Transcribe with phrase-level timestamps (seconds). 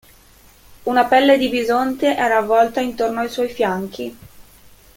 [0.83, 4.17] Una pelle di bisonte era avvolta intorno ai suoi fianchi.